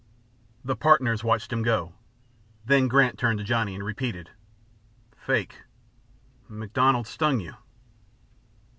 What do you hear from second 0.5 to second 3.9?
The partners watched him go, then Grant turned to Johnny, and